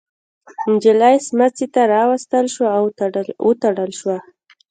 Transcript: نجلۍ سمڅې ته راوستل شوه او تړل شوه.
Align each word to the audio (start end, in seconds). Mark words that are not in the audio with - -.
نجلۍ 0.71 1.15
سمڅې 1.27 1.65
ته 1.73 1.81
راوستل 1.95 2.45
شوه 2.53 2.69
او 3.45 3.49
تړل 3.77 3.91
شوه. 3.99 4.17